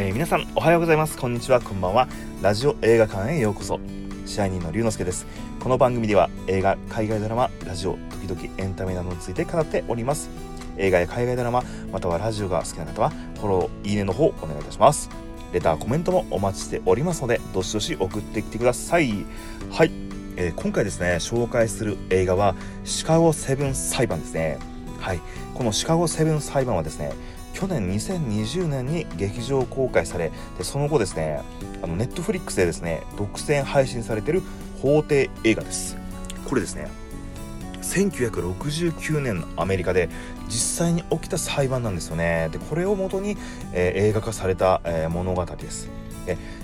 [0.00, 1.18] えー、皆さんおはようございます。
[1.18, 1.60] こんにちは。
[1.60, 2.06] こんばんは。
[2.40, 3.80] ラジオ映画館へようこそ。
[4.26, 5.26] 支配人の龍之介です。
[5.58, 7.98] この番組では映画海外ドラマラジオ
[8.28, 10.30] 時々エンタメなどについて語っております。
[10.76, 15.10] 映画や海外ドラマまたはラジオが好きな方はフォローいいねの方お願いいたします。
[15.52, 19.26] レターコメントもお待ちしておりますのでどしどし送ってきてください。
[19.72, 19.90] はい、
[20.36, 22.54] えー、今回ですね紹介する映画は
[22.84, 24.58] シカゴセブン裁判ですね。
[25.00, 25.20] はい。
[25.54, 27.10] このシカゴセブン裁判はですね
[27.58, 31.42] 去年2020年に劇場公開されでその後ですね
[31.82, 34.42] あのネットフリックスでですね独占配信されてる
[34.80, 35.96] 法廷映画です。
[36.48, 36.88] これですね
[37.82, 40.08] 1969年のアメリカで
[40.46, 42.48] 実際に起きた裁判なんですよね。
[42.52, 43.36] でこれをもとに、
[43.72, 45.90] えー、映画化された、えー、物語です、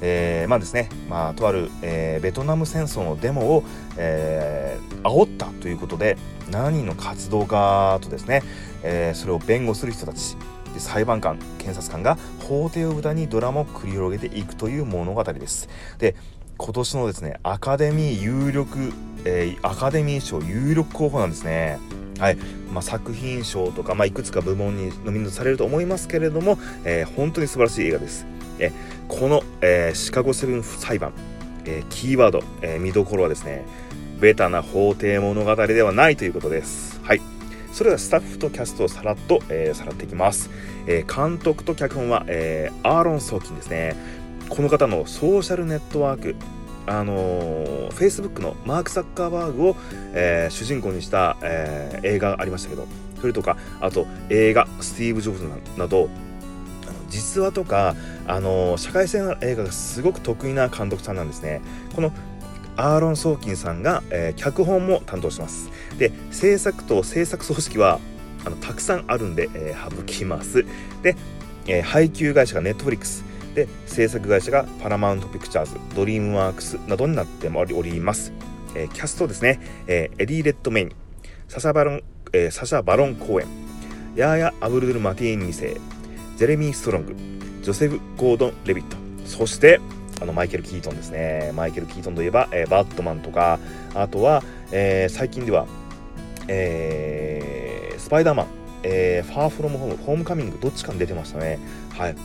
[0.00, 3.64] えー、まあですね、まあ、とある、えー、ベトナム戦争のデモを、
[3.98, 6.16] えー、煽ったということで
[6.50, 8.42] 7人の活動家とですね、
[8.82, 10.36] えー、それを弁護する人たち
[10.78, 16.14] で裁判官検察官が法廷を舞台にドラマを繰り広げていくという物語ですで
[16.56, 18.92] 今年のですねアカデミー有力、
[19.24, 21.78] えー、アカデミー賞有力候補なんですね
[22.18, 22.36] はい
[22.72, 28.26] まあ、作品賞とか、まあ、いくつか部門にノミネートされると思いますけれども、えー、本当に素晴らしい映画です。
[28.58, 28.72] え
[29.06, 31.12] この、えー、シカゴセブン裁判、
[31.64, 33.64] えー、キーワード、え見どころはですね
[34.20, 36.97] ベタな法廷物語ではないということです。
[37.72, 40.50] それではスタッフとキャストをさらっと、えー、さらっていきます、
[40.86, 43.96] えー、監督と脚本は、えー、アーロン・ソーキンですね。
[44.48, 46.36] この方のソーシャルネットワーク
[46.86, 49.76] あのー、Facebook のマーク・サッカーバーグを、
[50.14, 52.86] えー、主人公にした、えー、映画がありましたけど
[53.20, 55.44] それとかあと映画「スティーブ・ジョブズ」
[55.76, 56.08] など
[57.08, 57.94] 実話とか、
[58.26, 61.60] あの、社会性の映画がすごく得意な監督さんなんですね。
[61.94, 62.12] この
[62.78, 65.68] アーロン・ソーキンさんが、えー、脚本も担当します。
[65.98, 67.98] で制作と制作組織は
[68.46, 70.64] あのたくさんあるんで、えー、省きます。
[71.02, 71.16] で、
[71.66, 73.24] えー、配給会社がネットフリックス。
[73.54, 78.32] で制作会社がパラマウントピクチャーズドリームワークスなどになっております、
[78.76, 80.92] えー、キャストですね、えー、エディ・レッドメイン。
[81.48, 82.02] サシャバロン、
[82.32, 83.48] えー、サシャ・バロン公演。
[84.14, 85.80] ヤーヤ・アブルドゥル・マティーン2世
[86.36, 87.16] ジェレミー・ストロング。
[87.62, 88.96] ジョセフ・ゴードン・レビット。
[89.24, 89.80] そして
[90.20, 91.52] あのマイケル・キートンですね。
[91.54, 93.58] マイケル・キートンといえば、えー、バットマンとか
[93.94, 94.42] あとは、
[94.72, 95.66] えー、最近では、
[96.48, 98.46] えー、スパイダーマン、
[98.82, 101.58] えー、ファーフロムホームホームカミングどっちかに出てましたね。
[101.96, 102.16] はい。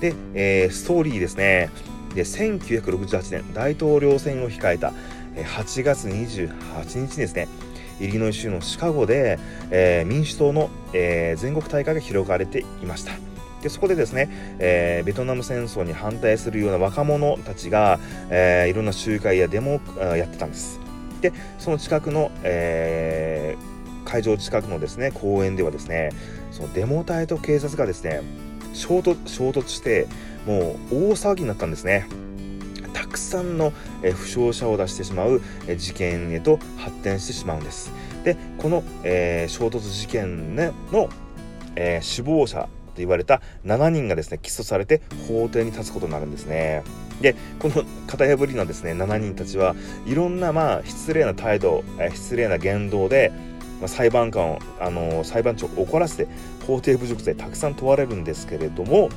[0.00, 1.70] で、え、ストーリーですね。
[2.14, 4.92] で1968年大統領選を控えた
[5.36, 7.48] 8月28日ですね。
[8.00, 9.38] イリノイ州のシカゴで、
[9.70, 13.12] え、民主党の、え、全国大会が広がれていました。
[13.62, 17.98] でそこでですね、えー、ベトナム戦争に反対するような若者たちが、
[18.30, 20.80] えー、いろんな集会やデモをやってたんです。
[21.20, 26.10] でその近くの、えー、会場近くのですね公園ではですね
[26.52, 28.22] そのデモ隊と警察がですね
[28.72, 30.06] 衝突衝突して
[30.46, 32.06] もう大騒ぎになったんですね。
[32.92, 35.40] たくさんの負傷者を出してしまう
[35.76, 37.92] 事件へと発展してしまうんです。
[38.24, 41.08] でこの、えー、衝突事件ねの、
[41.74, 46.82] えー、死亡者言われた7人がですね起訴されて法廷に立つことになるんですね。
[47.20, 49.74] でこの型破りなですね7人たちは
[50.06, 53.32] いろんなまあ失礼な態度、え失礼な言動で、
[53.80, 56.30] ま、裁判官を、あのー、裁判長を怒らせて
[56.66, 59.08] 法廷侮辱罪たくさん問われるんですけれども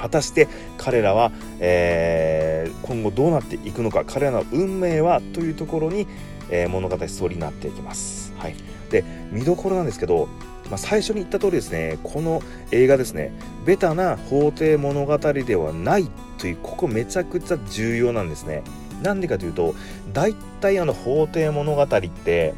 [0.00, 6.06] 果たして彼らは、えー、今後どうなっていくのか彼らの運命はというところに、
[6.50, 8.32] えー、物語ストーリーになっていきます。
[8.38, 8.54] はい、
[8.90, 10.28] で見どころなんですけど
[10.68, 13.32] まあ、最初に言った通りですねこの映画ですね
[13.64, 18.62] ベタな法廷物語ではないというここめちゃくちゃ重要なんですね。
[19.02, 19.74] なんでかというと
[20.12, 22.54] 大体あの法廷物語って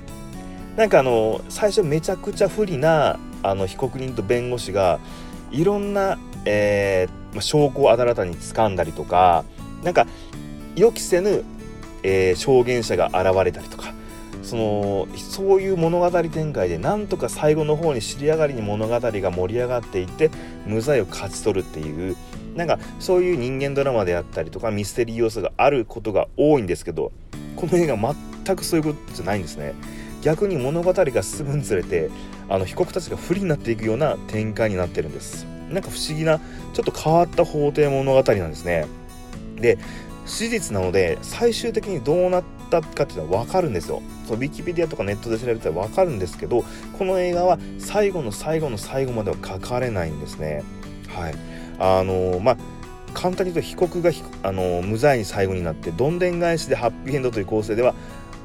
[0.76, 5.00] なんかあの最初めちゃくちゃ不利なあの被告人と弁護士が
[5.50, 9.44] いろんな、えー、証拠を新たに掴んだりとか
[9.82, 10.06] なんか
[10.77, 11.44] 予期せぬ、
[12.03, 13.92] えー、証言者が現れたりとか
[14.42, 20.30] そのそういう物語展開でなんとか最後の方に尻上がりに物語が盛り上がっていって
[20.66, 22.16] 無罪を勝ち取るっていう
[22.56, 27.12] なんかそういう人間ドラマであったりとかミステリー要素があることが多いんですけど
[27.56, 29.74] この映画全くそういうことじゃないんですね。
[30.22, 32.10] 逆に物語が進むにつれて
[32.48, 35.47] あの被告たちが不利になっていくような展開になってるんです。
[35.70, 36.38] なんか不思議な
[36.72, 38.86] ちょっと変わった法廷物語なんですね。
[39.56, 39.78] で
[40.26, 42.44] 史実なので最終的にどうなっ
[42.78, 44.02] ったかっていうのは分かるんですよ。
[44.26, 46.64] そうウィキペディアとかネットで調べたら分かるんですけど
[46.98, 50.62] この映画は最後の最後の最後までは書かれないんですね。
[51.08, 51.34] はい。
[51.78, 52.56] あのー、まあ
[53.14, 54.10] 簡単に言うと被告が
[54.42, 57.94] あのー、無罪に最後になってどんでん返しでハッピーエンドという構成では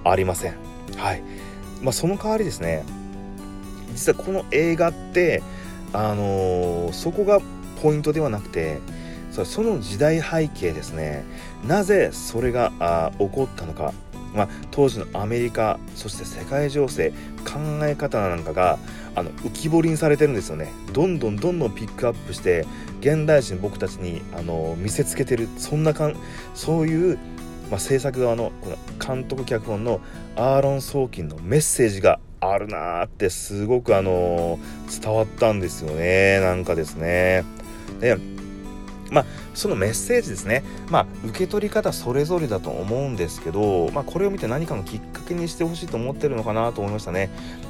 [0.04, 0.56] ありません。
[0.98, 1.22] はい。
[1.82, 2.84] まあその代わりですね
[3.94, 5.44] 実はこの映画って
[5.94, 7.40] あのー、そこが
[7.82, 8.80] ポイントではなくて
[9.32, 11.26] その時代背景ですね。
[11.68, 13.94] なぜそれがあ起こったのか、
[14.36, 17.12] まあ、当時のアメリカそして世界情勢
[17.46, 18.78] 考え方なんかが
[19.16, 22.66] あの浮き彫りにされてるんですよねどんどんどんどんピックアップして
[23.00, 26.16] 現代人僕たちにあの見せつけてるそんなかん
[26.54, 27.18] そういう、
[27.72, 30.02] まあ、制作側のこの監督脚本の
[30.36, 34.60] アーロン・ソーキンのメッセージがあるなーってすごくあの
[35.02, 37.44] 伝わったんですよねなんかですね。
[38.00, 38.18] で
[39.12, 47.30] まあ、そのメッセージですね、まあ、受け取り方それぞれだと思うんですけど、まあ、これを見て何かのきっかけにしてほしいと思ってるのかなと思いましたね。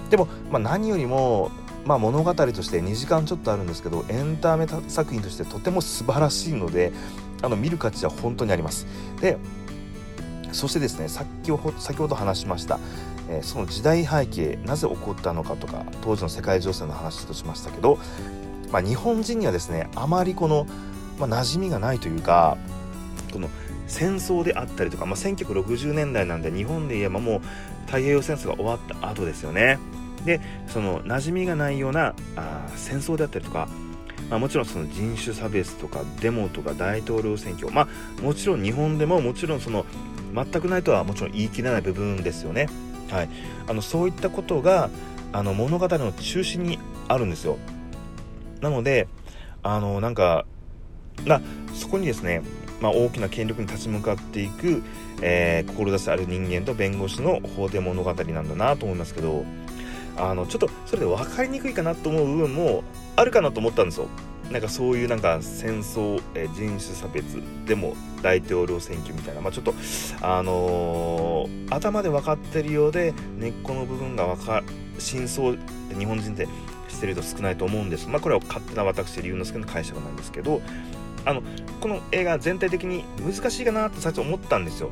[0.09, 1.51] でも、まあ、何よりも、
[1.85, 6.91] まあ、物語として2時間ちょっとあるんですけどエンタメ作品としてとても素晴らしいので
[7.41, 8.87] あの見る価値は本当にあります。
[9.21, 9.37] で
[10.51, 12.79] そしてですね先ほ先ほど話しました
[13.29, 17.97] えー、その時代背景なぜ起こったのかとか当時の世界情勢の話としましたけど、
[18.71, 20.67] まあ、日本人にはですねあまりこの、
[21.19, 22.57] まあ、馴染みがないというか
[23.31, 23.49] この
[23.87, 27.41] 戦争であったりとか、まあ、1960年代なんで日本で言えばもう
[27.85, 29.77] 太平洋戦争が終わった後ですよね。
[30.25, 33.67] でその馴染みがないようなあ戦争であったりとか、
[34.29, 39.85] まあ、もちろんその人種差別とかデモとか大統領選挙まあもちろん日本でももちろんその
[40.33, 42.67] 全くないとはもちろん言い切れない部分ですよね。
[43.11, 43.29] はい、
[43.67, 44.89] あのそういったことが
[45.31, 47.57] あの物語の中心にあるんですよ
[48.61, 49.07] なので
[49.61, 50.45] あのなんか
[51.25, 51.41] な
[51.73, 52.41] そこにですね、
[52.81, 54.83] まあ、大きな権力に立ち向かっていく、
[55.21, 59.45] えー、志ある人間と弁護士の法廷物語なんだなと思いますけど
[60.17, 62.83] あのちょっとそれで分かりにくいかなと思う部分も
[63.15, 64.07] あるかなと思ったんですよ。
[64.51, 69.73] なんかそういうなんか戦争、え人種差別でも大統領選挙みたいな、まあ、ちょっと
[70.21, 74.61] あのー、頭で分かってるようで根っこの部分が分か
[74.99, 75.57] 真相
[75.97, 76.47] 日本人って
[76.89, 78.07] してる人少ないと思うんです。
[78.07, 80.61] まあこれは勝手な私龍之介の解釈なんですけど
[81.25, 81.41] あの
[81.81, 84.89] この映画全体的に難しいかなって最初思ったんですよ。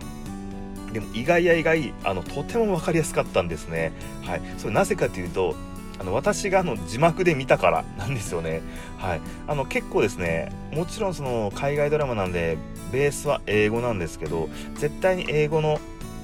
[0.92, 3.94] でも意外や意外あのとても分かりやすかったんですね。
[4.24, 4.42] はい。
[4.58, 5.56] それなぜかというと
[6.00, 8.62] あの私があの字幕で見たからなんですよね。
[8.98, 12.58] はい、あの結構ですねもちろんその海外ドラマなんで
[12.92, 15.80] ベースは英語なんですけど絶対に英語の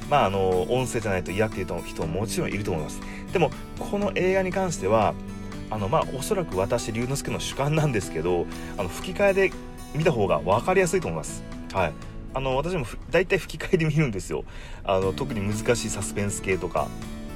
[0.10, 3.00] まあ、あの音声じゃないと嫌っていう人ももちろんいると思います。
[3.32, 5.14] でもこの映画に関しては
[5.70, 8.48] あのまあおそらく私龍之介の主観なんですけど
[8.78, 9.52] あの吹き替えで
[9.96, 11.44] 見た方が分かりやすいと思います。
[11.74, 11.94] はい。
[12.34, 14.44] あの私も大体吹き替えで見るんですよ。
[14.84, 16.88] あの特に難しいサスペンス系とか。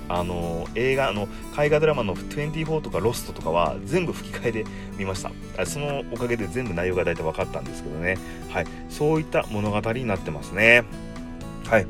[0.10, 4.66] あの映画の海外ドラマの24とかロストとかは全部吹き替えで
[4.98, 5.32] 見ました。
[5.66, 8.18] そのおかげで全部内容が大体分かったんですけどね。
[8.50, 8.68] はい。
[8.90, 10.84] そういった物語になってますね。
[11.66, 11.88] はい。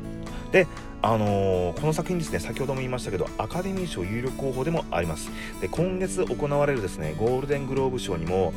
[0.52, 0.68] で
[1.02, 5.30] あのー、この作品ですね先ほども言いましたけどアカデミー賞有力候補でもあります。
[5.60, 8.54] で今月行われるですねゴールデングローブ賞にも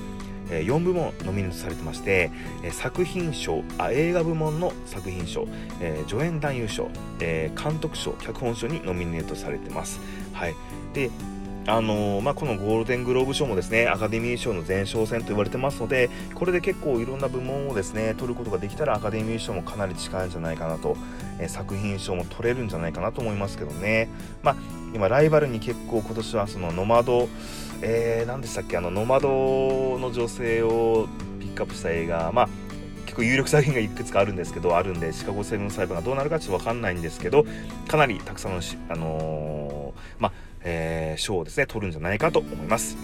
[0.52, 2.32] え4部門ノミネートされてまして、
[2.64, 5.48] え作品賞あ映画部門の作品賞、
[5.80, 6.90] え助演男優賞、
[7.20, 10.00] え監督賞脚本賞にノミネートされてます。
[10.34, 10.56] はい、
[10.94, 11.10] で
[11.68, 20.96] あのー、まあ、このゴールデングローブ賞もですねアカデミー賞の前哨戦と言われてますのでこれで結構いろんな部門をですね取ることができたらアカデミー賞もかなり近いんじゃないかなと、
[21.40, 24.10] え、作品賞も取れるんじゃないかなと思いますけどね、
[24.44, 24.56] まあ、
[24.94, 27.28] 今ライバルに結構今年はそのノマド
[27.80, 28.76] えー、何でしたっけ？
[28.78, 31.08] あのノマドの女性を
[31.40, 32.50] ピックアップした映画まあ
[33.06, 37.46] 結構有力作品がいくつかあるんですけどあるんでシカゴセブン裁判がどうなるかちょっと分かんないんですけど
[37.88, 40.32] かなりたくさんの、あのー、まあ
[40.64, 42.98] えー、賞をですね取るんじゃないかと思います。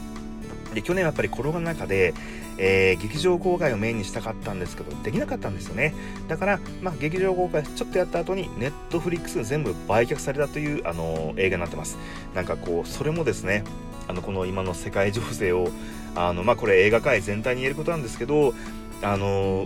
[0.74, 2.14] で去年はやっぱりコロナの中で、
[2.58, 5.94] えー、劇場公開をメインにしたかったんですけどできなかったんですよね。
[6.28, 11.98] だから、まあ、劇場公開ちょっとやった後にネットフリックス全部売却されたという、あのー、映画になってます。
[12.36, 13.64] なんかこうそれもですね
[14.08, 15.70] あのこの今の世界情勢を
[16.16, 18.54] あの、まあ、これ映画界全体に言えることなんですけど
[19.02, 19.66] あの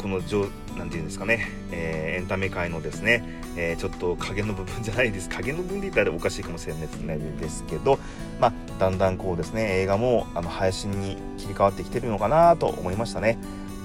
[0.00, 3.22] この何て言うんですかね、えー、エンタメ界のですね、
[3.56, 7.98] えー、ちょっと影の部分じゃないです 影の部分で言ったらおかしいかもしれないですけど、
[8.40, 13.38] まあ、だんだんこうですね映画もあの配信に切り替わってきてるのかなと思いましたね。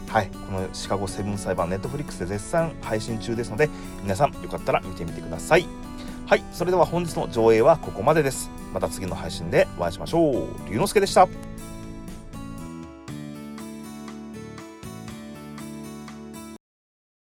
[0.07, 3.69] はい、このシカゴセブン裁判ネットフリックスで絶賛配信中ですので
[4.03, 5.67] 皆さんよかったら見てみてください。
[6.27, 8.49] はい、それでは本日の上映はここまでです。
[8.73, 10.69] また次の配信でお会いしましょう。
[10.69, 11.27] 龍之介でした。